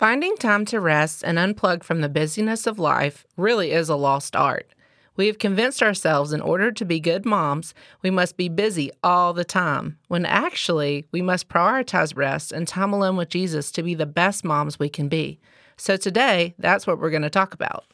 [0.00, 4.34] Finding time to rest and unplug from the busyness of life really is a lost
[4.34, 4.74] art.
[5.14, 9.34] We have convinced ourselves in order to be good moms, we must be busy all
[9.34, 13.92] the time, when actually we must prioritize rest and time alone with Jesus to be
[13.92, 15.38] the best moms we can be.
[15.76, 17.84] So today, that's what we're going to talk about.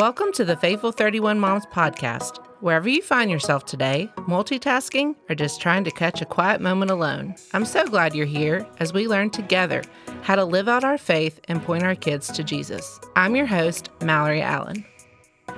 [0.00, 2.38] Welcome to the Faithful 31 Moms podcast.
[2.60, 7.34] Wherever you find yourself today, multitasking or just trying to catch a quiet moment alone,
[7.52, 9.82] I'm so glad you're here as we learn together
[10.22, 12.98] how to live out our faith and point our kids to Jesus.
[13.14, 14.86] I'm your host, Mallory Allen.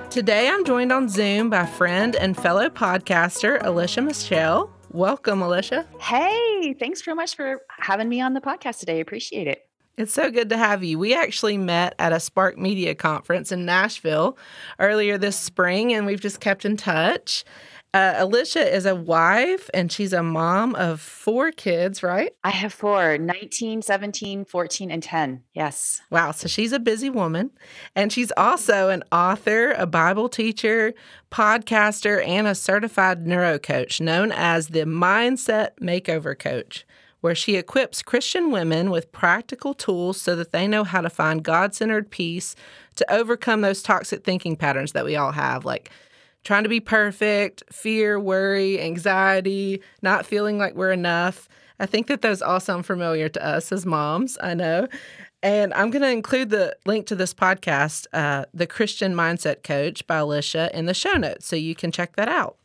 [0.09, 4.69] Today I'm joined on Zoom by friend and fellow podcaster Alicia Michelle.
[4.91, 5.87] Welcome, Alicia.
[6.01, 8.99] Hey, thanks so much for having me on the podcast today.
[8.99, 9.61] Appreciate it.
[9.95, 10.97] It's so good to have you.
[10.97, 14.37] We actually met at a Spark Media conference in Nashville
[14.79, 17.45] earlier this spring, and we've just kept in touch.
[17.93, 22.33] Uh, Alicia is a wife and she's a mom of four kids, right?
[22.43, 25.43] I have four 19, 17, 14, and 10.
[25.53, 26.01] Yes.
[26.09, 26.31] Wow.
[26.31, 27.51] So she's a busy woman.
[27.95, 30.95] And she's also an author, a Bible teacher,
[31.31, 36.87] podcaster, and a certified neuro coach known as the Mindset Makeover Coach
[37.23, 41.41] where she equips Christian women with practical tools so that they know how to find
[41.41, 42.53] God centered peace
[42.95, 45.89] to overcome those toxic thinking patterns that we all have, like
[46.43, 51.47] trying to be perfect, fear, worry, anxiety, not feeling like we're enough.
[51.79, 54.89] I think that those all sound familiar to us as moms, I know.
[55.41, 60.05] And I'm going to include the link to this podcast, uh, The Christian Mindset Coach
[60.07, 62.57] by Alicia, in the show notes so you can check that out.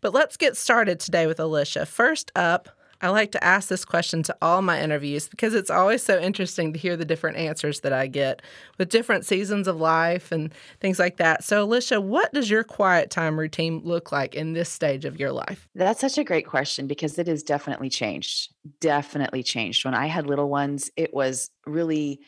[0.00, 1.84] But let's get started today with Alicia.
[1.84, 2.70] First up,
[3.02, 6.72] I like to ask this question to all my interviews because it's always so interesting
[6.72, 8.42] to hear the different answers that I get
[8.78, 11.42] with different seasons of life and things like that.
[11.42, 15.32] So, Alicia, what does your quiet time routine look like in this stage of your
[15.32, 15.68] life?
[15.74, 18.52] That's such a great question because it has definitely changed.
[18.80, 19.84] Definitely changed.
[19.84, 22.20] When I had little ones, it was really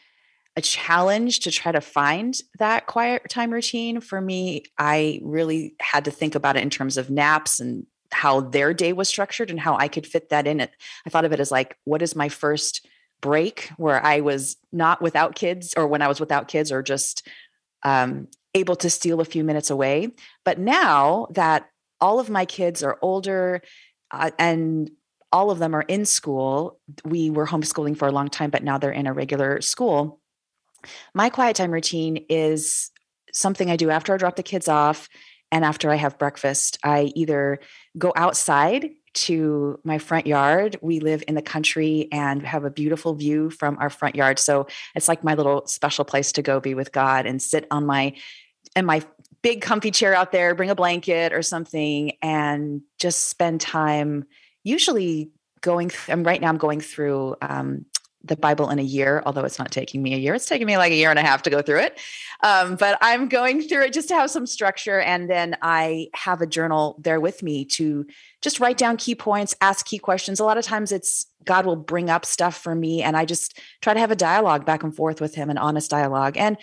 [0.56, 6.04] a challenge to try to find that quiet time routine for me i really had
[6.04, 9.58] to think about it in terms of naps and how their day was structured and
[9.58, 10.60] how I could fit that in.
[10.60, 10.70] It
[11.06, 12.86] I thought of it as like, what is my first
[13.20, 17.26] break where I was not without kids, or when I was without kids, or just
[17.82, 20.10] um, able to steal a few minutes away.
[20.44, 21.68] But now that
[22.00, 23.62] all of my kids are older
[24.10, 24.90] uh, and
[25.32, 28.76] all of them are in school, we were homeschooling for a long time, but now
[28.76, 30.20] they're in a regular school.
[31.14, 32.90] My quiet time routine is
[33.32, 35.08] something I do after I drop the kids off
[35.52, 37.60] and after I have breakfast, I either
[37.96, 40.78] go outside to my front yard.
[40.80, 44.38] We live in the country and have a beautiful view from our front yard.
[44.38, 47.84] So it's like my little special place to go be with God and sit on
[47.84, 48.14] my
[48.74, 49.02] and my
[49.42, 54.24] big comfy chair out there, bring a blanket or something and just spend time
[54.64, 55.30] usually
[55.60, 57.84] going th- I'm right now I'm going through um,
[58.24, 60.34] the Bible in a year, although it's not taking me a year.
[60.34, 62.00] It's taking me like a year and a half to go through it.
[62.42, 65.00] Um, but I'm going through it just to have some structure.
[65.00, 68.06] And then I have a journal there with me to
[68.40, 70.40] just write down key points, ask key questions.
[70.40, 73.58] A lot of times it's God will bring up stuff for me, and I just
[73.80, 76.36] try to have a dialogue back and forth with Him, an honest dialogue.
[76.36, 76.56] And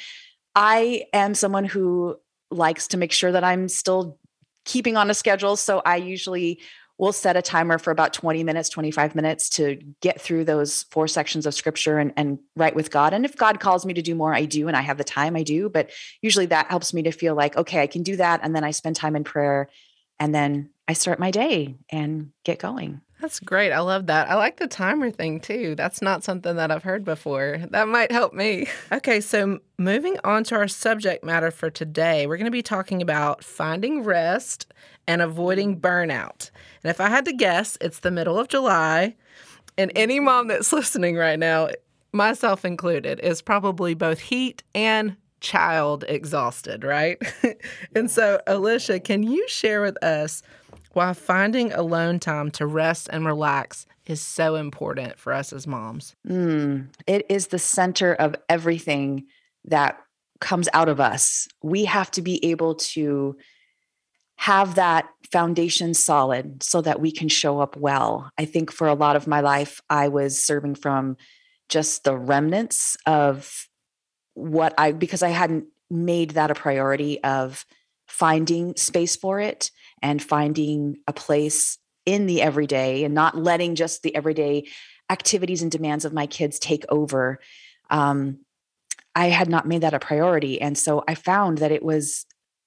[0.56, 2.18] I am someone who
[2.52, 4.18] likes to make sure that I'm still
[4.66, 5.56] keeping on a schedule.
[5.56, 6.62] So I usually
[7.00, 11.08] we'll set a timer for about 20 minutes 25 minutes to get through those four
[11.08, 13.14] sections of scripture and, and write with god.
[13.14, 15.36] And if god calls me to do more i do and i have the time
[15.36, 15.70] i do.
[15.70, 15.90] But
[16.22, 18.72] usually that helps me to feel like okay i can do that and then i
[18.72, 19.70] spend time in prayer
[20.20, 23.72] and then i start my day and get going that's great.
[23.72, 24.30] I love that.
[24.30, 25.76] I like the timer thing too.
[25.76, 27.60] That's not something that I've heard before.
[27.70, 28.68] That might help me.
[28.92, 33.02] Okay, so moving on to our subject matter for today, we're going to be talking
[33.02, 34.66] about finding rest
[35.06, 36.50] and avoiding burnout.
[36.84, 39.16] And if I had to guess, it's the middle of July.
[39.78, 41.70] And any mom that's listening right now,
[42.12, 47.22] myself included, is probably both heat and child exhausted, right?
[47.96, 50.42] and so, Alicia, can you share with us
[50.94, 56.16] why finding alone time to rest and relax is so important for us as moms?
[56.28, 59.26] Mm, it is the center of everything
[59.66, 60.00] that
[60.42, 61.48] comes out of us.
[61.62, 63.38] We have to be able to
[64.38, 68.32] have that foundation solid so that we can show up well.
[68.38, 71.18] I think for a lot of my life, I was serving from
[71.68, 73.68] just the remnants of
[74.34, 77.66] what I, because I hadn't made that a priority of
[78.10, 79.72] finding space for it
[80.02, 84.68] and finding a place in the everyday and not letting just the everyday
[85.10, 87.40] activities and demands of my kids take over.
[87.90, 88.40] Um,
[89.16, 90.62] I had not made that a priority.
[90.62, 92.26] And so I found that it was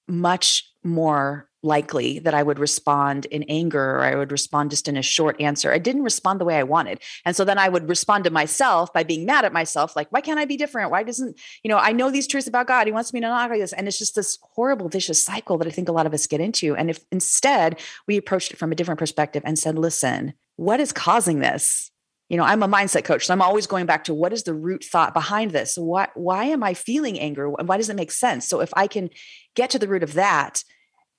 [0.08, 4.96] much more likely that I would respond in anger or I would respond just in
[4.96, 5.72] a short answer.
[5.72, 7.00] I didn't respond the way I wanted.
[7.24, 10.20] And so then I would respond to myself by being mad at myself, like, why
[10.20, 10.90] can't I be different?
[10.90, 12.86] Why doesn't, you know, I know these truths about God.
[12.86, 13.72] He wants me to not like this.
[13.72, 16.40] And it's just this horrible, vicious cycle that I think a lot of us get
[16.40, 16.74] into.
[16.74, 20.92] And if instead we approached it from a different perspective and said, listen, what is
[20.92, 21.92] causing this?
[22.28, 24.54] you know i'm a mindset coach so i'm always going back to what is the
[24.54, 28.10] root thought behind this why why am i feeling anger and why does it make
[28.10, 29.10] sense so if i can
[29.54, 30.64] get to the root of that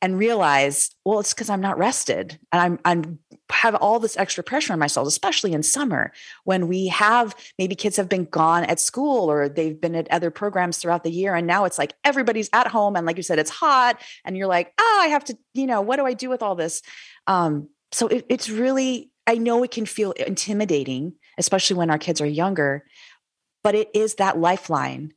[0.03, 3.19] and realize, well, it's because I'm not rested and I'm I'm
[3.49, 6.11] have all this extra pressure on myself, especially in summer
[6.43, 10.29] when we have maybe kids have been gone at school or they've been at other
[10.29, 11.35] programs throughout the year.
[11.35, 12.97] And now it's like everybody's at home.
[12.97, 14.01] And like you said, it's hot.
[14.25, 16.55] And you're like, oh, I have to, you know, what do I do with all
[16.55, 16.81] this?
[17.27, 22.19] Um, so it, it's really, I know it can feel intimidating, especially when our kids
[22.19, 22.83] are younger,
[23.63, 25.13] but it is that lifeline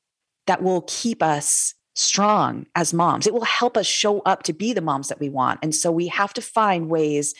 [0.46, 3.26] that will keep us strong as moms.
[3.26, 5.58] It will help us show up to be the moms that we want.
[5.62, 7.34] And so we have to find ways,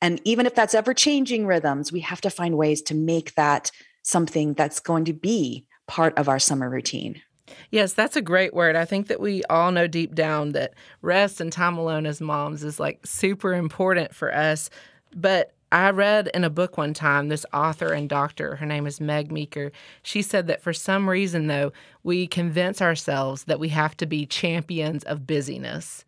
[0.00, 3.70] and even if that's ever changing rhythms, we have to find ways to make that
[4.02, 7.22] something that's going to be part of our summer routine.
[7.70, 8.76] Yes, that's a great word.
[8.76, 12.64] I think that we all know deep down that rest and time alone as moms
[12.64, 14.70] is like super important for us.
[15.14, 19.00] But I read in a book one time, this author and doctor, her name is
[19.00, 19.72] Meg Meeker.
[20.02, 21.72] She said that for some reason, though,
[22.02, 26.04] we convince ourselves that we have to be champions of busyness.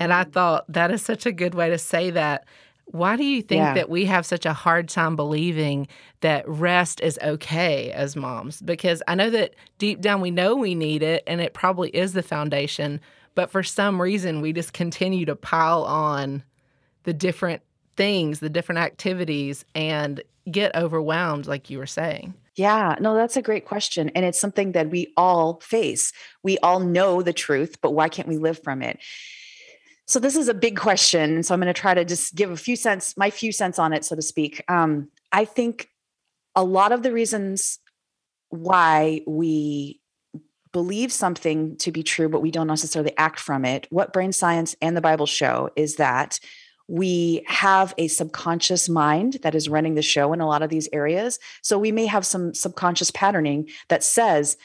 [0.00, 0.32] And I mm.
[0.32, 2.46] thought that is such a good way to say that.
[2.86, 3.74] Why do you think yeah.
[3.74, 5.88] that we have such a hard time believing
[6.20, 8.62] that rest is okay as moms?
[8.62, 12.14] Because I know that deep down we know we need it and it probably is
[12.14, 13.00] the foundation,
[13.34, 16.42] but for some reason we just continue to pile on
[17.04, 17.62] the different
[17.96, 22.34] things, the different activities, and get overwhelmed, like you were saying?
[22.54, 24.10] Yeah, no, that's a great question.
[24.10, 26.12] And it's something that we all face.
[26.42, 28.98] We all know the truth, but why can't we live from it?
[30.06, 31.42] So this is a big question.
[31.42, 33.92] So I'm going to try to just give a few cents, my few cents on
[33.92, 34.62] it, so to speak.
[34.68, 35.88] Um, I think
[36.54, 37.78] a lot of the reasons
[38.50, 40.02] why we
[40.72, 44.74] believe something to be true, but we don't necessarily act from it, what brain science
[44.80, 46.40] and the Bible show is that
[46.92, 50.90] we have a subconscious mind that is running the show in a lot of these
[50.92, 51.38] areas.
[51.62, 54.58] So we may have some subconscious patterning that says,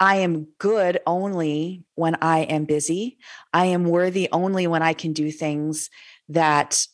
[0.00, 3.16] I am good only when I am busy.
[3.52, 5.88] I am worthy only when I can do things
[6.30, 6.84] that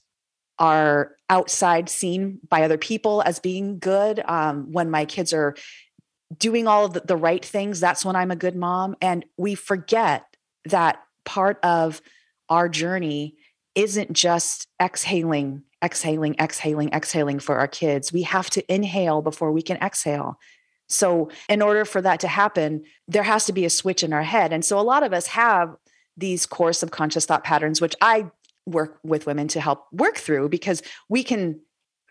[0.59, 4.23] are outside seen by other people as being good.
[4.27, 5.57] Um, when my kids are
[6.37, 8.97] doing all the, the right things, that's when I'm a good mom.
[9.01, 10.27] And we forget
[10.67, 12.03] that part of
[12.51, 13.37] our journey
[13.75, 18.13] isn't just exhaling, exhaling, exhaling, exhaling for our kids.
[18.13, 20.39] We have to inhale before we can exhale.
[20.87, 24.23] So, in order for that to happen, there has to be a switch in our
[24.23, 24.53] head.
[24.53, 25.75] And so, a lot of us have
[26.17, 28.31] these core subconscious thought patterns, which I
[28.67, 31.61] work with women to help work through because we can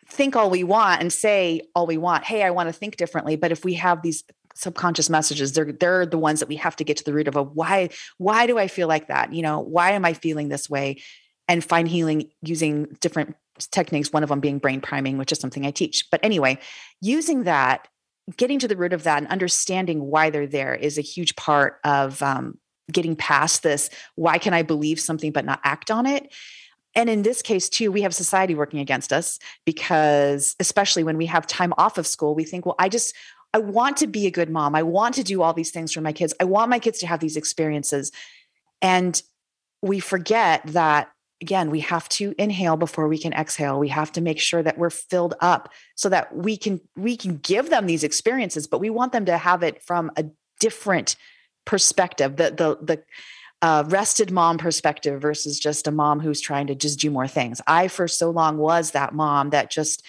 [0.10, 2.24] think all we want and say all we want.
[2.26, 3.36] Hey, I want to think differently.
[3.36, 4.24] But if we have these
[4.56, 7.36] subconscious messages, they're they're the ones that we have to get to the root of.
[7.36, 9.34] A why why do I feel like that?
[9.34, 11.02] You know, why am I feeling this way?
[11.48, 13.36] And find healing using different
[13.72, 16.10] techniques, one of them being brain priming, which is something I teach.
[16.10, 16.58] But anyway,
[17.02, 17.88] using that,
[18.38, 21.80] getting to the root of that and understanding why they're there is a huge part
[21.84, 22.58] of um,
[22.92, 23.90] getting past this.
[24.16, 26.34] Why can I believe something but not act on it?
[26.96, 31.26] And in this case, too, we have society working against us because, especially when we
[31.26, 33.16] have time off of school, we think, well, I just,
[33.54, 34.76] I want to be a good mom.
[34.76, 36.34] I want to do all these things for my kids.
[36.40, 38.12] I want my kids to have these experiences.
[38.82, 39.20] And
[39.82, 41.10] we forget that
[41.44, 43.78] again, we have to inhale before we can exhale.
[43.78, 47.38] We have to make sure that we're filled up so that we can we can
[47.38, 50.24] give them these experiences, but we want them to have it from a
[50.62, 51.18] different
[51.66, 52.38] perspective.
[52.38, 53.04] The the the
[53.62, 57.62] uh, rested mom perspective versus just a mom who's trying to just do more things.
[57.68, 60.02] I for so long was that mom that just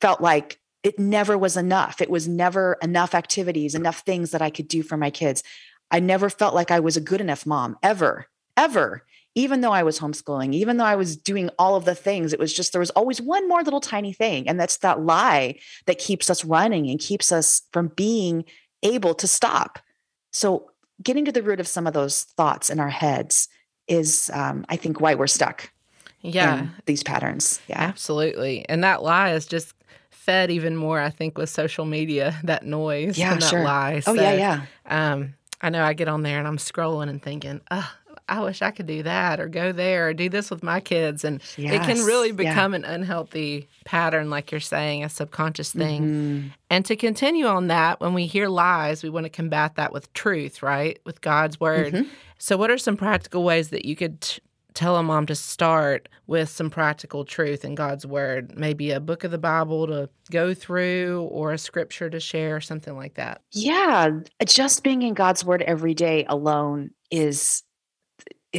[0.00, 2.00] felt like it never was enough.
[2.00, 5.42] It was never enough activities, enough things that I could do for my kids.
[5.90, 8.26] I never felt like I was a good enough mom ever,
[8.56, 9.02] ever
[9.38, 12.40] even though I was homeschooling, even though I was doing all of the things, it
[12.40, 14.48] was just there was always one more little tiny thing.
[14.48, 18.44] And that's that lie that keeps us running and keeps us from being
[18.82, 19.78] able to stop.
[20.32, 20.72] So,
[21.04, 23.48] getting to the root of some of those thoughts in our heads
[23.86, 25.70] is, um, I think, why we're stuck.
[26.20, 26.66] Yeah.
[26.86, 27.60] these patterns.
[27.68, 27.80] Yeah.
[27.80, 28.68] Absolutely.
[28.68, 29.72] And that lie is just
[30.10, 33.62] fed even more, I think, with social media, that noise yeah, and that sure.
[33.62, 34.02] lie.
[34.04, 35.12] Oh, so, yeah, yeah.
[35.12, 37.88] Um, I know I get on there and I'm scrolling and thinking, oh,
[38.28, 41.24] I wish I could do that or go there or do this with my kids.
[41.24, 42.78] And yes, it can really become yeah.
[42.78, 46.02] an unhealthy pattern, like you're saying, a subconscious thing.
[46.02, 46.48] Mm-hmm.
[46.70, 50.12] And to continue on that, when we hear lies, we want to combat that with
[50.12, 50.98] truth, right?
[51.04, 51.94] With God's word.
[51.94, 52.08] Mm-hmm.
[52.38, 54.40] So, what are some practical ways that you could t-
[54.74, 59.24] tell a mom to start with some practical truth in God's word, maybe a book
[59.24, 63.40] of the Bible to go through or a scripture to share, something like that?
[63.52, 64.10] Yeah,
[64.46, 67.64] just being in God's word every day alone is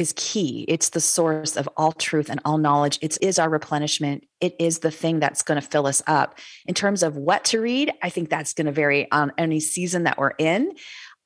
[0.00, 0.64] is key.
[0.66, 2.98] It's the source of all truth and all knowledge.
[3.02, 4.24] It is our replenishment.
[4.40, 6.38] It is the thing that's going to fill us up.
[6.66, 10.04] In terms of what to read, I think that's going to vary on any season
[10.04, 10.72] that we're in.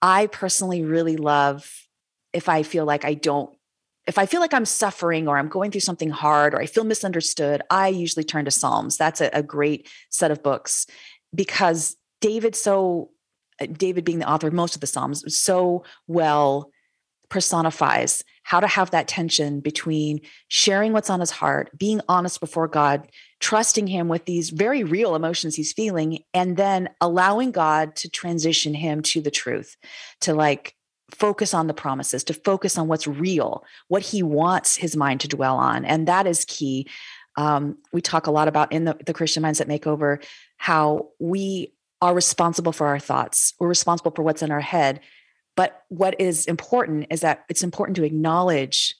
[0.02, 1.70] I personally really love
[2.32, 3.56] if I feel like I don't
[4.06, 6.84] if I feel like I'm suffering or I'm going through something hard or I feel
[6.84, 8.98] misunderstood, I usually turn to Psalms.
[8.98, 10.86] That's a, a great set of books
[11.34, 13.12] because David so
[13.72, 16.70] David being the author of most of the Psalms so well
[17.34, 22.68] personifies how to have that tension between sharing what's on his heart, being honest before
[22.68, 23.10] God,
[23.40, 28.72] trusting him with these very real emotions he's feeling, and then allowing God to transition
[28.72, 29.76] him to the truth,
[30.20, 30.76] to like
[31.10, 35.26] focus on the promises, to focus on what's real, what he wants his mind to
[35.26, 35.84] dwell on.
[35.84, 36.86] And that is key.
[37.36, 40.24] Um, we talk a lot about in the, the Christian Mindset Makeover
[40.56, 45.00] how we are responsible for our thoughts, we're responsible for what's in our head.
[45.56, 48.94] But what is important is that it's important to acknowledge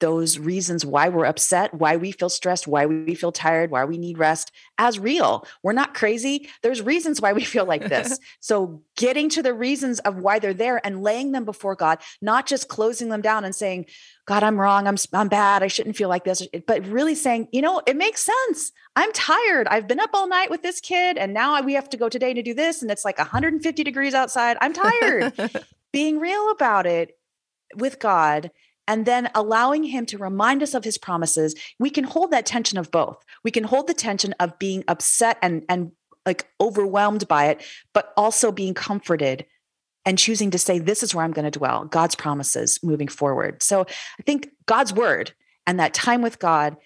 [0.00, 3.96] those reasons why we're upset, why we feel stressed, why we feel tired, why we
[3.96, 5.46] need rest as real.
[5.62, 6.50] We're not crazy.
[6.62, 8.18] There's reasons why we feel like this.
[8.40, 12.46] so, getting to the reasons of why they're there and laying them before God, not
[12.46, 13.86] just closing them down and saying,
[14.26, 14.86] God, I'm wrong.
[14.86, 15.62] I'm, I'm bad.
[15.62, 16.46] I shouldn't feel like this.
[16.66, 18.72] But really saying, you know, it makes sense.
[18.96, 19.68] I'm tired.
[19.68, 22.34] I've been up all night with this kid and now we have to go today
[22.34, 22.82] to do this.
[22.82, 24.56] And it's like 150 degrees outside.
[24.60, 25.32] I'm tired.
[25.96, 27.18] Being real about it
[27.74, 28.50] with God
[28.86, 32.76] and then allowing him to remind us of his promises we can hold that tension
[32.76, 33.24] of both.
[33.42, 35.92] We can hold the tension of being upset and and
[36.26, 39.46] like overwhelmed by it but also being comforted
[40.04, 43.62] and choosing to say this is where i'm going to dwell god's promises moving forward.
[43.62, 45.32] So i think god's word
[45.66, 46.76] and that time with god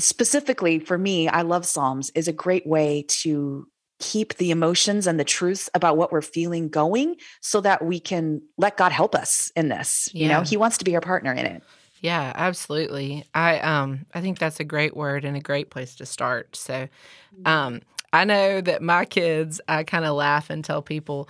[0.00, 3.68] specifically for me i love psalms is a great way to
[4.00, 8.42] keep the emotions and the truth about what we're feeling going so that we can
[8.56, 10.08] let God help us in this.
[10.12, 10.22] Yeah.
[10.22, 11.62] You know, he wants to be our partner in it.
[12.00, 13.24] Yeah, absolutely.
[13.34, 16.56] I um I think that's a great word and a great place to start.
[16.56, 17.46] So mm-hmm.
[17.46, 21.28] um I know that my kids I kind of laugh and tell people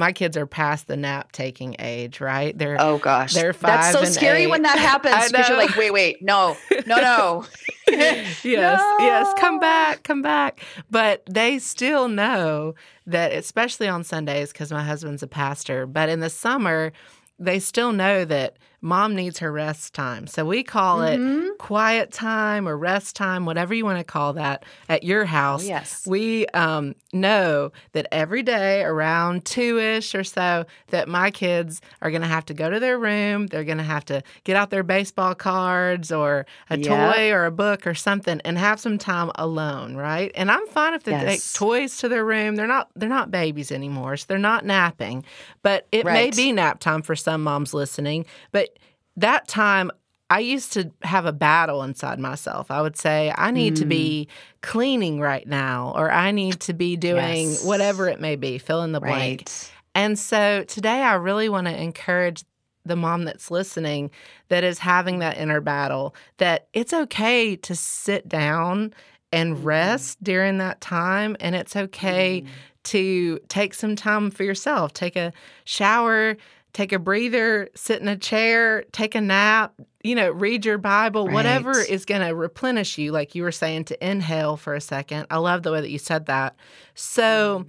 [0.00, 2.56] my kids are past the nap taking age, right?
[2.56, 3.92] They're oh gosh, they're five.
[3.92, 4.46] That's so scary eight.
[4.48, 7.44] when that happens because you're like, wait, wait, no, no, no.
[7.88, 8.96] yes, no.
[8.98, 10.64] yes, come back, come back.
[10.90, 12.74] But they still know
[13.06, 15.86] that, especially on Sundays, because my husband's a pastor.
[15.86, 16.92] But in the summer,
[17.38, 20.26] they still know that mom needs her rest time.
[20.26, 21.48] So we call mm-hmm.
[21.48, 25.64] it quiet time or rest time, whatever you want to call that at your house.
[25.64, 26.06] Yes.
[26.06, 32.10] We um, know that every day around two ish or so, that my kids are
[32.10, 33.46] going to have to go to their room.
[33.46, 37.50] They're going to have to get out their baseball cards or a toy or a
[37.50, 40.32] book or something and have some time alone, right?
[40.34, 41.24] And I'm fine if they yes.
[41.24, 42.56] take toys to their room.
[42.56, 45.24] They're not they're not babies anymore, so they're not napping.
[45.62, 46.14] But it right.
[46.14, 48.26] may be nap time for some moms listening.
[48.52, 48.69] But
[49.16, 49.90] that time
[50.30, 52.70] I used to have a battle inside myself.
[52.70, 53.78] I would say, I need mm.
[53.78, 54.60] to be mm.
[54.62, 57.64] cleaning right now, or I need to be doing yes.
[57.64, 59.10] whatever it may be, fill in the right.
[59.10, 59.50] blank.
[59.92, 62.44] And so today, I really want to encourage
[62.84, 64.10] the mom that's listening
[64.48, 68.94] that is having that inner battle that it's okay to sit down
[69.32, 69.64] and mm.
[69.64, 71.36] rest during that time.
[71.40, 72.48] And it's okay mm.
[72.84, 75.32] to take some time for yourself, take a
[75.64, 76.36] shower
[76.72, 81.26] take a breather, sit in a chair, take a nap, you know, read your Bible,
[81.26, 81.34] right.
[81.34, 85.26] whatever is going to replenish you, like you were saying, to inhale for a second.
[85.30, 86.56] I love the way that you said that.
[86.94, 87.68] So, mm-hmm.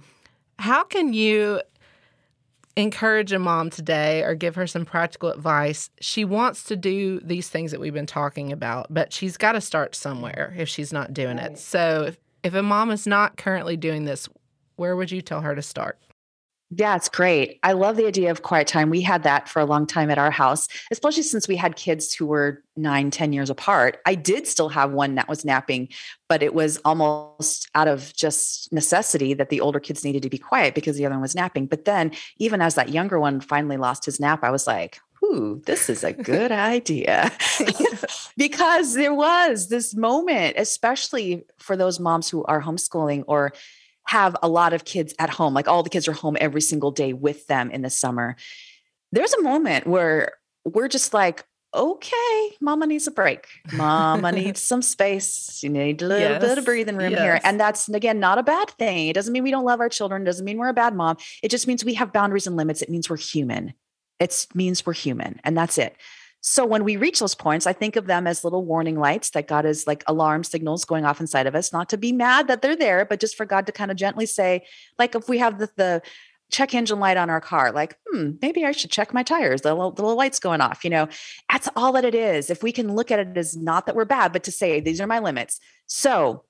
[0.58, 1.60] how can you
[2.74, 5.90] encourage a mom today or give her some practical advice?
[6.00, 9.60] She wants to do these things that we've been talking about, but she's got to
[9.60, 11.52] start somewhere if she's not doing right.
[11.52, 11.58] it.
[11.58, 14.28] So, if, if a mom is not currently doing this,
[14.76, 15.98] where would you tell her to start?
[16.74, 17.58] Yeah, it's great.
[17.62, 18.88] I love the idea of quiet time.
[18.88, 22.14] We had that for a long time at our house, especially since we had kids
[22.14, 24.00] who were nine, ten years apart.
[24.06, 25.90] I did still have one that was napping,
[26.30, 30.38] but it was almost out of just necessity that the older kids needed to be
[30.38, 31.66] quiet because the other one was napping.
[31.66, 35.60] But then, even as that younger one finally lost his nap, I was like, ooh,
[35.66, 37.30] this is a good idea.
[38.38, 43.52] because there was this moment, especially for those moms who are homeschooling or
[44.06, 46.90] have a lot of kids at home, like all the kids are home every single
[46.90, 48.36] day with them in the summer,
[49.12, 50.32] there's a moment where
[50.64, 51.44] we're just like,
[51.74, 53.46] okay, mama needs a break.
[53.72, 55.62] Mama needs some space.
[55.62, 56.40] You need a little yes.
[56.42, 57.20] bit of breathing room yes.
[57.20, 57.40] here.
[57.44, 59.08] And that's, again, not a bad thing.
[59.08, 60.22] It doesn't mean we don't love our children.
[60.22, 61.16] It doesn't mean we're a bad mom.
[61.42, 62.82] It just means we have boundaries and limits.
[62.82, 63.72] It means we're human.
[64.20, 65.40] It means we're human.
[65.44, 65.96] And that's it.
[66.44, 69.46] So when we reach those points, I think of them as little warning lights that
[69.46, 72.62] God is like alarm signals going off inside of us, not to be mad that
[72.62, 74.66] they're there, but just for God to kind of gently say,
[74.98, 76.02] like if we have the, the
[76.50, 79.60] check engine light on our car, like, hmm, maybe I should check my tires.
[79.60, 80.82] The little, the little light's going off.
[80.82, 81.08] You know,
[81.50, 82.50] that's all that it is.
[82.50, 85.00] If we can look at it as not that we're bad, but to say, these
[85.00, 85.60] are my limits.
[85.86, 86.42] So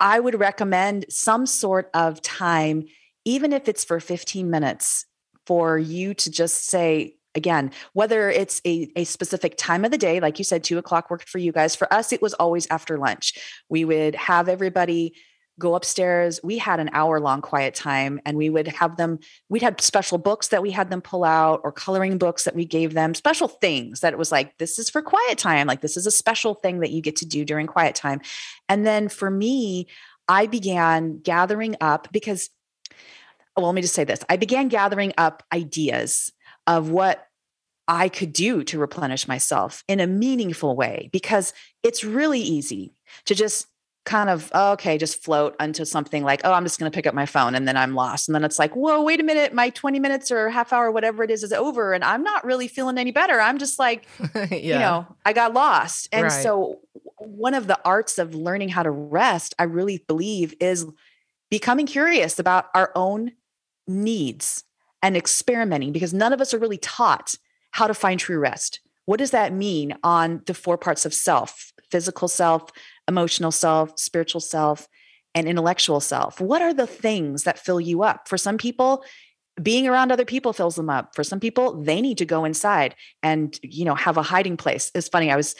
[0.00, 2.86] I would recommend some sort of time,
[3.24, 5.06] even if it's for 15 minutes,
[5.46, 10.20] for you to just say, again, whether it's a, a specific time of the day,
[10.20, 11.74] like you said, two o'clock worked for you guys.
[11.74, 13.34] For us, it was always after lunch.
[13.68, 15.14] We would have everybody
[15.58, 16.40] go upstairs.
[16.42, 20.18] We had an hour long quiet time and we would have them, we'd had special
[20.18, 23.48] books that we had them pull out or coloring books that we gave them, special
[23.48, 25.66] things that it was like, this is for quiet time.
[25.66, 28.20] Like, this is a special thing that you get to do during quiet time.
[28.68, 29.88] And then for me,
[30.26, 32.48] I began gathering up because,
[33.56, 36.32] well, let me just say this I began gathering up ideas
[36.66, 37.26] of what
[37.88, 41.52] I could do to replenish myself in a meaningful way because
[41.82, 42.94] it's really easy
[43.26, 43.66] to just
[44.04, 47.06] kind of oh, okay just float onto something like oh i'm just going to pick
[47.06, 49.54] up my phone and then i'm lost and then it's like whoa wait a minute
[49.54, 52.66] my 20 minutes or half hour whatever it is is over and i'm not really
[52.66, 54.56] feeling any better i'm just like yeah.
[54.56, 56.42] you know i got lost and right.
[56.42, 56.80] so
[57.18, 60.84] one of the arts of learning how to rest i really believe is
[61.48, 63.30] becoming curious about our own
[63.86, 64.64] needs
[65.02, 67.34] and experimenting because none of us are really taught
[67.72, 71.72] how to find true rest what does that mean on the four parts of self
[71.90, 72.70] physical self
[73.08, 74.88] emotional self, spiritual self,
[75.34, 76.40] and intellectual self?
[76.40, 78.28] What are the things that fill you up?
[78.28, 79.04] For some people,
[79.62, 81.14] being around other people fills them up.
[81.14, 84.90] For some people, they need to go inside and, you know, have a hiding place.
[84.94, 85.30] It's funny.
[85.30, 85.54] I was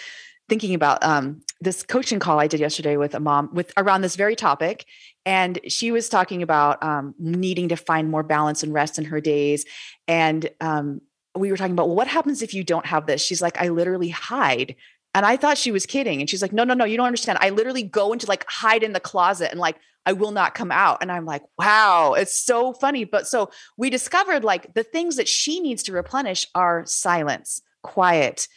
[0.53, 4.17] thinking about um, this coaching call I did yesterday with a mom with around this
[4.17, 4.85] very topic,
[5.25, 9.19] and she was talking about um, needing to find more balance and rest in her
[9.19, 9.65] days.
[10.07, 11.01] And um,
[11.35, 13.25] we were talking about well, what happens if you don't have this?
[13.25, 14.77] She's like, I literally hide
[15.15, 16.21] and I thought she was kidding.
[16.21, 17.39] And she's like, no, no, no, you don't understand.
[17.41, 20.71] I literally go into like hide in the closet and like, I will not come
[20.71, 20.99] out.
[21.01, 23.05] And I'm like, wow, it's so funny.
[23.05, 28.49] But so we discovered like the things that she needs to replenish are silence, quiet,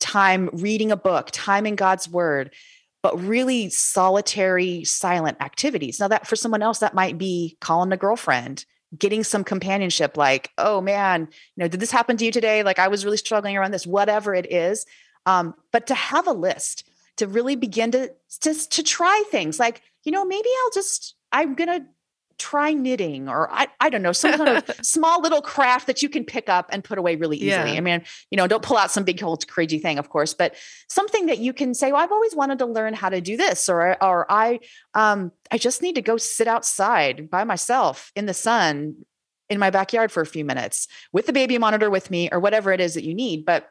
[0.00, 2.54] time reading a book, time in God's word,
[3.02, 6.00] but really solitary, silent activities.
[6.00, 8.64] Now, that for someone else, that might be calling a girlfriend,
[8.96, 12.62] getting some companionship, like, oh man, you know, did this happen to you today?
[12.62, 14.86] Like, I was really struggling around this, whatever it is.
[15.26, 19.82] Um, but to have a list to really begin to just to try things like,
[20.04, 21.86] you know, maybe I'll just, I'm going to
[22.38, 26.08] try knitting or I, I don't know, some kind of small little craft that you
[26.08, 27.72] can pick up and put away really easily.
[27.72, 27.78] Yeah.
[27.78, 30.54] I mean, you know, don't pull out some big old crazy thing, of course, but
[30.88, 33.68] something that you can say, well, I've always wanted to learn how to do this,
[33.68, 34.60] or, or I,
[34.94, 38.96] um, I just need to go sit outside by myself in the sun
[39.50, 42.72] in my backyard for a few minutes with the baby monitor with me or whatever
[42.72, 43.44] it is that you need.
[43.44, 43.68] But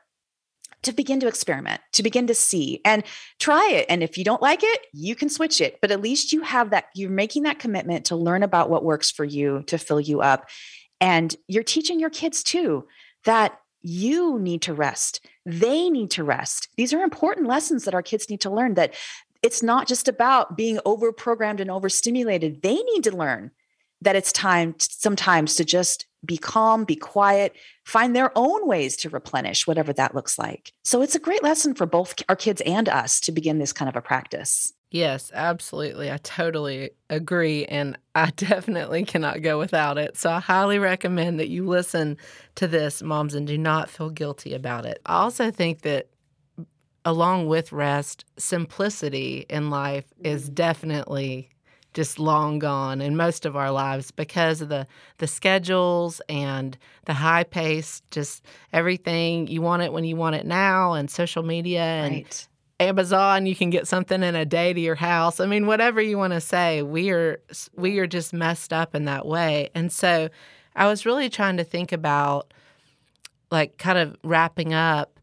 [0.84, 3.04] to begin to experiment, to begin to see and
[3.40, 3.86] try it.
[3.90, 5.80] And if you don't like it, you can switch it.
[5.82, 9.12] But at least you have that, you're making that commitment to learn about what works
[9.12, 10.50] for you to fill you up.
[11.02, 12.88] And you're teaching your kids too
[13.26, 15.26] that you need to rest.
[15.46, 16.70] They need to rest.
[16.78, 18.94] These are important lessons that our kids need to learn that
[19.44, 22.62] it's not just about being over programmed and overstimulated.
[22.62, 23.52] They need to learn
[24.02, 29.10] that it's time sometimes to just be calm, be quiet, find their own ways to
[29.10, 30.74] replenish, whatever that looks like.
[30.84, 33.90] So it's a great lesson for both our kids and us to begin this kind
[33.90, 34.74] of a practice.
[34.90, 36.12] Yes, absolutely.
[36.12, 37.66] I totally agree.
[37.66, 40.18] And I definitely cannot go without it.
[40.18, 42.18] So I highly recommend that you listen
[42.56, 45.02] to this, moms, and do not feel guilty about it.
[45.06, 46.08] I also think that
[47.06, 50.54] along with rest, simplicity in life is mm-hmm.
[50.56, 51.50] definitely
[51.94, 54.86] just long gone in most of our lives because of the
[55.18, 59.48] the schedules and the high pace just everything.
[59.48, 62.48] You want it when you want it now and social media and right.
[62.80, 65.40] Amazon you can get something in a day to your house.
[65.40, 67.42] I mean whatever you want to say we are
[67.76, 69.70] we are just messed up in that way.
[69.74, 70.30] And so
[70.76, 72.54] I was really trying to think about
[73.50, 75.17] like kind of wrapping up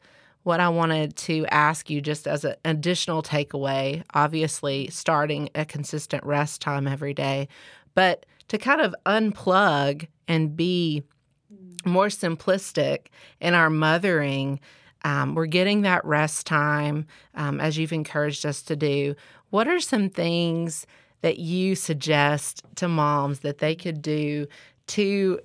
[0.45, 6.23] what I wanted to ask you just as an additional takeaway, obviously starting a consistent
[6.25, 7.49] rest time every day,
[7.95, 11.03] but to kind of unplug and be
[11.85, 13.07] more simplistic
[13.41, 14.61] in our mothering.
[15.05, 19.15] Um, we're getting that rest time um, as you've encouraged us to do.
[19.51, 20.87] What are some things
[21.23, 24.47] that you suggest to moms that they could do
[24.89, 25.41] to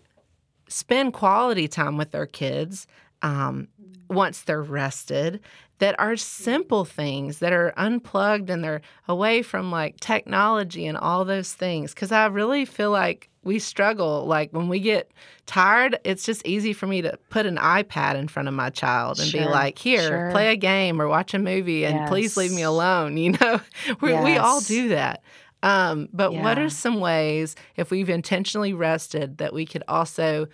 [0.68, 2.88] spend quality time with their kids?
[3.22, 3.68] Um,
[4.10, 5.40] once they're rested
[5.78, 11.24] that are simple things that are unplugged and they're away from like technology and all
[11.26, 11.94] those things.
[11.94, 14.26] Because I really feel like we struggle.
[14.26, 15.12] Like when we get
[15.46, 19.20] tired, it's just easy for me to put an iPad in front of my child
[19.20, 20.32] and Sure, be like, "Here, sure.
[20.32, 23.62] play a game or watch a movie, and please leave me alone." You know,
[24.02, 25.22] we, we all do that.
[25.62, 30.48] Um, but what are some ways, if we've intentionally rested, that we could also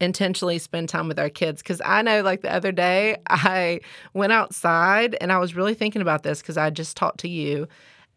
[0.00, 1.62] intentionally spend time with our kids?
[1.62, 3.80] Because I know, like the other day, I
[4.14, 7.68] went outside and I was really thinking about this because I just talked to you,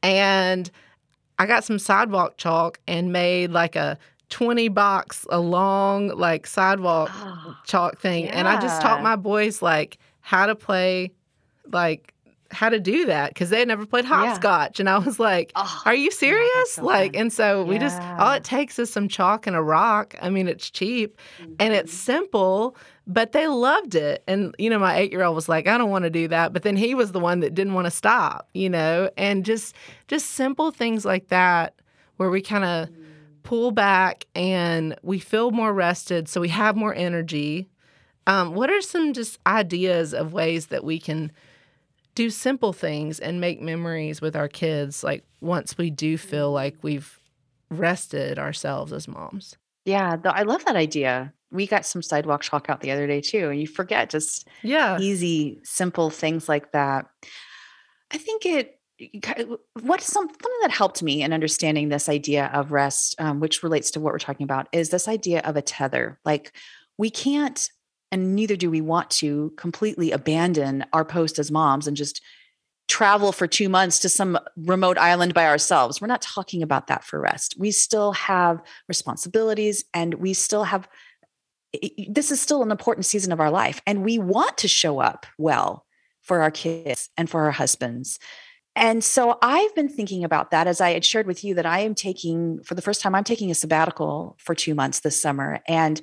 [0.01, 0.69] and
[1.39, 3.97] I got some sidewalk chalk and made like a
[4.29, 8.29] 20 box, a long like sidewalk Oh, chalk thing.
[8.29, 11.11] And I just taught my boys like how to play,
[11.71, 12.12] like
[12.53, 14.09] how to do that because they had never played Yeah.
[14.27, 14.79] hopscotch.
[14.79, 16.71] And I was like, oh, are you serious?
[16.73, 17.21] so like, fun.
[17.21, 20.15] and so we just, all it takes is some chalk and a rock.
[20.21, 21.17] I mean, it's cheap
[21.59, 21.97] and it's Mhm.
[21.97, 24.23] simple, but they loved it.
[24.27, 26.53] And, you know, my eight year old was like, I don't want to do that.
[26.53, 29.75] But then he was the one that didn't want to stop, you know, and just,
[30.07, 31.75] just simple things like that
[32.17, 32.89] where we kind of
[33.43, 36.29] pull back and we feel more rested.
[36.29, 37.67] So we have more energy.
[38.25, 41.29] Um, what are some just ideas of ways that we can
[42.15, 46.77] do simple things and make memories with our kids, like once we do feel like
[46.83, 47.19] we've
[47.69, 49.57] rested ourselves as moms?
[49.85, 51.33] Yeah, though I love that idea.
[51.51, 54.97] We got some sidewalk chalk out the other day too, and you forget just Yeah.
[54.99, 57.05] easy, simple things like that.
[58.11, 58.79] I think it.
[59.81, 63.91] what's some something that helped me in understanding this idea of rest, um, which relates
[63.91, 66.19] to what we're talking about, is this idea of a tether.
[66.23, 66.55] Like
[66.97, 67.69] we can't,
[68.13, 72.21] and neither do we want to, completely abandon our post as moms and just
[72.87, 75.99] travel for two months to some remote island by ourselves.
[75.99, 77.55] We're not talking about that for rest.
[77.57, 80.87] We still have responsibilities and we still have
[82.07, 85.25] this is still an important season of our life and we want to show up
[85.39, 85.87] well
[86.21, 88.19] for our kids and for our husbands
[88.75, 91.79] and so i've been thinking about that as i had shared with you that i
[91.79, 95.61] am taking for the first time i'm taking a sabbatical for two months this summer
[95.67, 95.99] and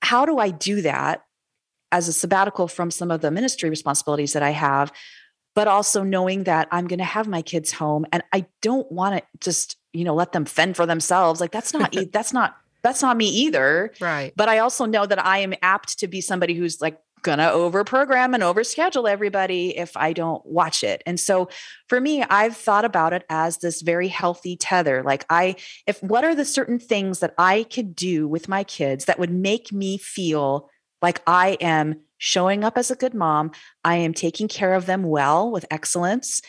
[0.00, 1.20] how do i do that
[1.94, 4.92] as a sabbatical from some of the ministry responsibilities that i have
[5.54, 9.12] but also knowing that i'm going to have my kids home and i don't want
[9.16, 13.00] to just you know let them fend for themselves like that's not that's not that's
[13.00, 14.32] not me either Right.
[14.36, 17.82] but I also know that I am apt to be somebody who's like gonna over
[17.82, 21.02] program and over schedule everybody if I don't watch it.
[21.06, 21.48] And so
[21.88, 25.02] for me, I've thought about it as this very healthy tether.
[25.02, 29.06] Like I if what are the certain things that I could do with my kids
[29.06, 30.68] that would make me feel
[31.04, 33.50] like I am showing up as a good mom,
[33.84, 36.40] I am taking care of them well with excellence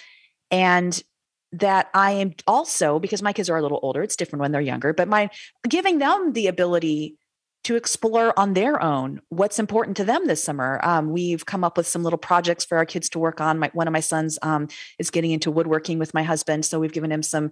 [0.50, 1.04] and
[1.52, 4.62] that I am also because my kids are a little older, it's different when they're
[4.62, 5.30] younger, but my
[5.68, 7.18] giving them the ability
[7.66, 10.80] to explore on their own what's important to them this summer.
[10.84, 13.60] Um, we've come up with some little projects for our kids to work on.
[13.60, 16.94] My, one of my sons um, is getting into woodworking with my husband, so we've
[16.94, 17.52] given him some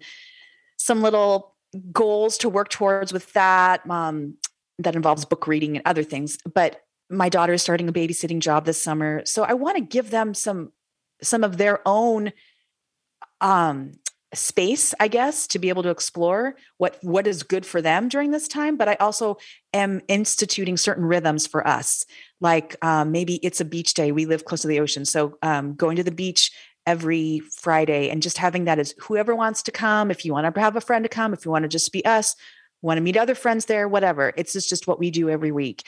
[0.77, 1.55] some little
[1.91, 3.89] goals to work towards with that.
[3.89, 4.37] Um,
[4.79, 6.37] that involves book reading and other things.
[6.51, 6.81] But
[7.13, 10.33] my daughter is starting a babysitting job this summer, so I want to give them
[10.33, 10.71] some
[11.21, 12.33] some of their own
[13.41, 13.91] um
[14.33, 18.31] space i guess to be able to explore what what is good for them during
[18.31, 19.37] this time but i also
[19.73, 22.05] am instituting certain rhythms for us.
[22.39, 25.75] Like um, maybe it's a beach day we live close to the ocean so um,
[25.75, 26.51] going to the beach
[26.85, 30.59] every friday and just having that as whoever wants to come if you want to
[30.59, 32.35] have a friend to come if you want to just be us
[32.81, 34.33] want to meet other friends there whatever.
[34.35, 35.85] It's just, just what we do every week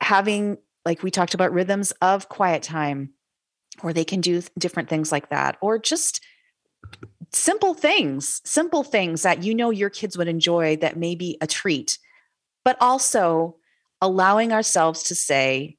[0.00, 3.10] having like we talked about rhythms of quiet time
[3.82, 6.22] or they can do different things like that or just
[7.32, 11.46] simple things simple things that you know your kids would enjoy that may be a
[11.46, 11.98] treat
[12.64, 13.56] but also
[14.00, 15.76] allowing ourselves to say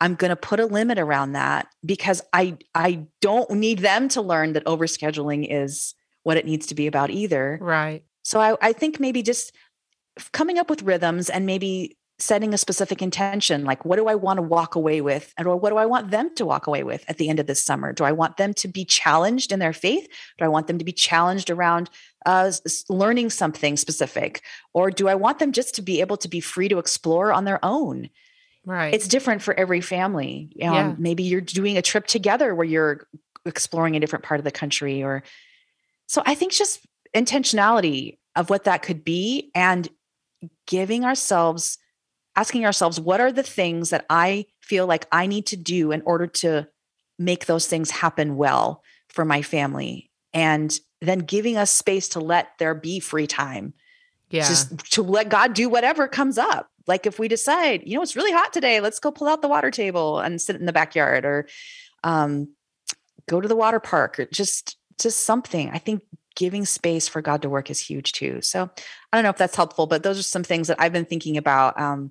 [0.00, 4.22] i'm going to put a limit around that because i i don't need them to
[4.22, 8.02] learn that overscheduling is what it needs to be about either Right.
[8.22, 9.54] so I, I think maybe just
[10.32, 14.38] coming up with rhythms and maybe setting a specific intention like what do i want
[14.38, 17.04] to walk away with and or what do i want them to walk away with
[17.08, 19.72] at the end of this summer do i want them to be challenged in their
[19.72, 21.88] faith do i want them to be challenged around
[22.26, 22.50] uh,
[22.88, 24.42] learning something specific
[24.74, 27.44] or do i want them just to be able to be free to explore on
[27.44, 28.08] their own
[28.64, 28.92] Right.
[28.92, 30.94] it's different for every family um, Yeah.
[30.98, 33.06] maybe you're doing a trip together where you're
[33.46, 35.22] exploring a different part of the country or
[36.06, 36.80] so i think just
[37.14, 39.88] intentionality of what that could be and
[40.66, 41.78] giving ourselves
[42.38, 46.02] asking ourselves what are the things that i feel like i need to do in
[46.02, 46.66] order to
[47.18, 52.50] make those things happen well for my family and then giving us space to let
[52.58, 53.72] there be free time
[54.30, 54.46] yeah.
[54.46, 56.68] just to let God do whatever comes up.
[56.86, 59.48] Like if we decide, you know, it's really hot today, let's go pull out the
[59.48, 61.46] water table and sit in the backyard or
[62.04, 62.48] um,
[63.28, 65.70] go to the water park or just just something.
[65.70, 66.02] I think
[66.34, 68.40] giving space for God to work is huge too.
[68.42, 68.70] So
[69.12, 71.36] I don't know if that's helpful, but those are some things that I've been thinking
[71.36, 72.10] about um,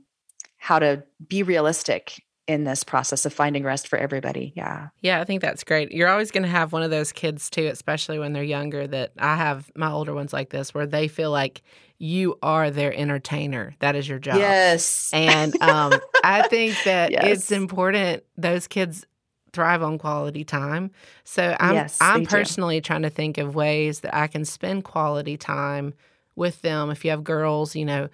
[0.68, 4.52] how to be realistic in this process of finding rest for everybody.
[4.54, 4.90] Yeah.
[5.00, 5.94] Yeah, I think that's great.
[5.94, 9.14] You're always going to have one of those kids too, especially when they're younger that
[9.18, 11.62] I have my older ones like this where they feel like
[12.00, 13.76] you are their entertainer.
[13.80, 14.40] That is your job.
[14.40, 15.10] Yes.
[15.14, 17.24] And um, I think that Yes.
[17.26, 19.06] it's important those kids
[19.54, 20.92] thrive on quality time.
[21.24, 22.28] So I'm Yes, I'm do.
[22.30, 25.94] personally trying to think of ways that I can spend quality time
[26.36, 26.90] with them.
[26.92, 28.10] If you have girls, you know,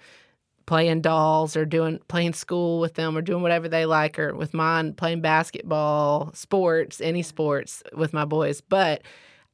[0.66, 4.54] playing dolls or doing playing school with them or doing whatever they like or with
[4.54, 8.60] mine playing basketball, sports, any sports with my boys.
[8.60, 9.02] But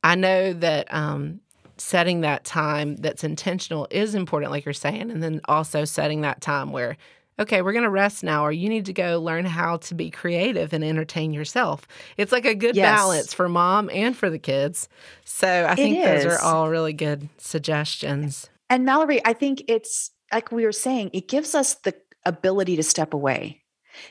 [0.04, 1.40] I know that um
[1.76, 6.40] setting that time that's intentional is important like you're saying and then also setting that
[6.40, 6.96] time where
[7.38, 10.10] okay, we're going to rest now, or you need to go learn how to be
[10.10, 11.88] creative and entertain yourself.
[12.18, 12.84] It's like a good Yes.
[12.84, 14.90] balance for mom and for the kids.
[15.24, 18.50] So I think those are all really good suggestions.
[18.68, 22.82] And Mallory, I think it's like we were saying, it gives us the ability to
[22.82, 23.62] step away.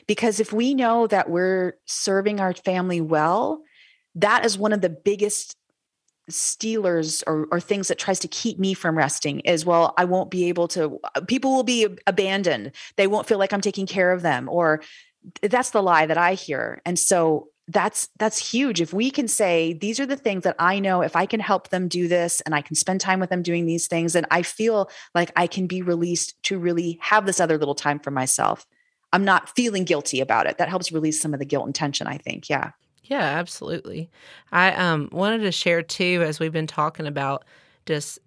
[0.06, 3.62] Because if we know that we're serving our family well,
[4.14, 5.56] that is one of the biggest
[6.28, 10.30] stealers or, or things that tries to keep me from resting is well i won't
[10.30, 14.12] be able to uh, people will be abandoned they won't feel like i'm taking care
[14.12, 14.80] of them or
[15.42, 18.80] that's the lie that i hear and so that's that's huge.
[18.80, 21.02] If we can say these are the things that i know.
[21.02, 23.66] If i can help them do this and i can spend time with them doing
[23.66, 27.58] these things and i feel like i can be released to really have this other
[27.58, 28.66] little time for myself.
[29.12, 30.58] I'm not feeling guilty about it.
[30.58, 32.48] That helps release some of the guilt and tension i think.
[32.48, 32.72] Yeah.
[33.04, 34.08] Yeah, absolutely.
[34.52, 37.44] I um, wanted to share too, as we've been talking about,
[37.84, 38.20] just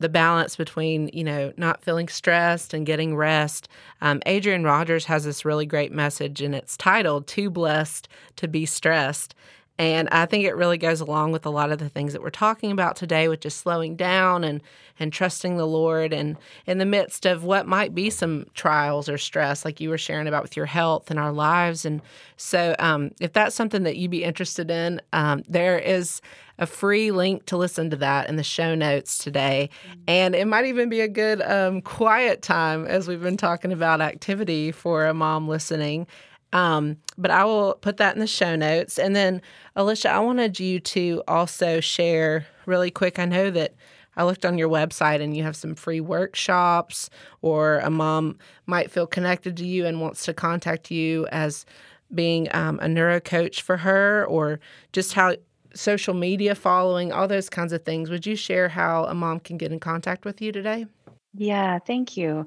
[0.00, 3.68] the balance between you know not feeling stressed and getting rest.
[4.00, 8.66] Um, Adrian Rogers has this really great message, and it's titled "Too Blessed to Be
[8.66, 9.34] Stressed."
[9.78, 12.28] And I think it really goes along with a lot of the things that we're
[12.28, 14.60] talking about today, with just slowing down and
[14.98, 16.36] and trusting the Lord, and
[16.66, 20.28] in the midst of what might be some trials or stress, like you were sharing
[20.28, 21.86] about with your health and our lives.
[21.86, 22.02] And
[22.36, 26.20] so, um, if that's something that you'd be interested in, um, there is
[26.60, 29.70] a free link to listen to that in the show notes today.
[30.06, 34.00] And it might even be a good um, quiet time as we've been talking about
[34.00, 36.06] activity for a mom listening.
[36.52, 38.98] Um, but I will put that in the show notes.
[38.98, 39.40] And then,
[39.74, 43.18] Alicia, I wanted you to also share really quick.
[43.18, 43.74] I know that
[44.16, 47.08] I looked on your website and you have some free workshops,
[47.40, 51.64] or a mom might feel connected to you and wants to contact you as
[52.12, 54.60] being um, a neuro coach for her, or
[54.92, 55.36] just how
[55.74, 58.10] social media following, all those kinds of things.
[58.10, 60.86] Would you share how a mom can get in contact with you today?
[61.34, 62.46] Yeah, thank you.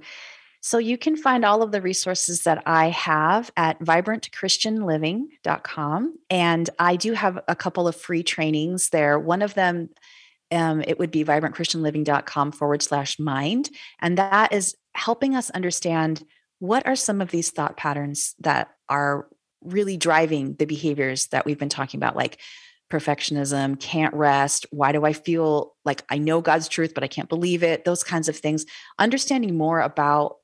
[0.65, 6.19] So you can find all of the resources that I have at vibrantchristianliving.com.
[6.29, 9.19] And I do have a couple of free trainings there.
[9.19, 9.89] One of them,
[10.51, 13.71] um, it would be vibrantchristianliving.com forward slash mind.
[13.99, 16.23] And that is helping us understand
[16.59, 19.27] what are some of these thought patterns that are
[19.61, 22.39] really driving the behaviors that we've been talking about, like
[22.93, 24.67] perfectionism, can't rest.
[24.69, 27.85] Why do I feel like I know God's truth, but I can't believe it?
[27.85, 28.65] Those kinds of things.
[28.99, 30.37] Understanding more about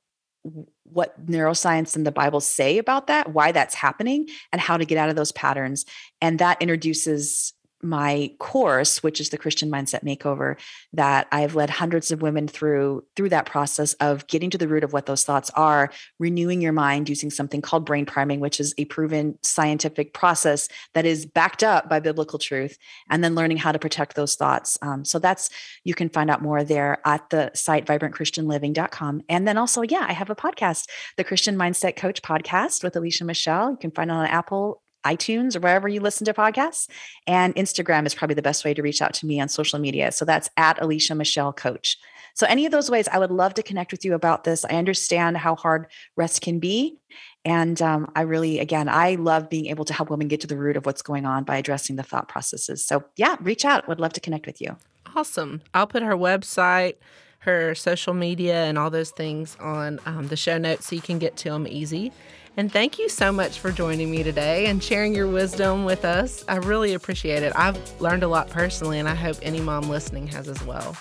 [0.83, 4.97] what neuroscience and the Bible say about that, why that's happening, and how to get
[4.97, 5.85] out of those patterns.
[6.21, 10.57] And that introduces my course which is the christian mindset makeover
[10.93, 14.83] that i've led hundreds of women through through that process of getting to the root
[14.83, 18.73] of what those thoughts are renewing your mind using something called brain priming which is
[18.77, 22.77] a proven scientific process that is backed up by biblical truth
[23.09, 24.77] and then learning how to protect those thoughts.
[24.81, 25.49] Um, so that's
[25.83, 30.13] you can find out more there at the site vibrantchristianliving.com and then also yeah i
[30.13, 30.87] have a podcast
[31.17, 33.71] the christian mindset coach podcast with alicia michelle.
[33.71, 36.87] You can find it on apple iTunes or wherever you listen to podcasts.
[37.27, 40.11] And Instagram is probably the best way to reach out to me on social media.
[40.11, 41.97] So that's at Alicia Michelle Coach.
[42.35, 44.63] So, any of those ways, I would love to connect with you about this.
[44.63, 46.97] I understand how hard rest can be.
[47.43, 50.57] And um, I really, again, I love being able to help women get to the
[50.57, 52.85] root of what's going on by addressing the thought processes.
[52.85, 53.87] So, yeah, reach out.
[53.87, 54.77] Would love to connect with you.
[55.15, 55.61] Awesome.
[55.73, 56.95] I'll put her website,
[57.39, 61.19] her social media, and all those things on um, the show notes so you can
[61.19, 62.11] get to them easy.
[62.57, 66.43] And thank you so much for joining me today and sharing your wisdom with us.
[66.47, 67.53] I really appreciate it.
[67.55, 70.93] I've learned a lot personally, and I hope any mom listening has as well.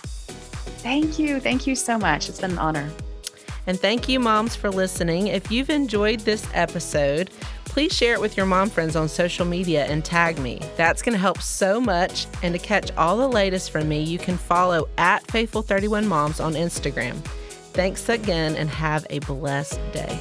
[0.82, 1.40] Thank you.
[1.40, 2.28] Thank you so much.
[2.28, 2.90] It's been an honor.
[3.66, 5.26] And thank you, moms, for listening.
[5.26, 7.30] If you've enjoyed this episode,
[7.66, 10.58] please share it with your mom friends on social media and tag me.
[10.76, 12.26] That's going to help so much.
[12.42, 17.16] And to catch all the latest from me, you can follow at Faithful31Moms on Instagram.
[17.74, 20.18] Thanks again and have a blessed day.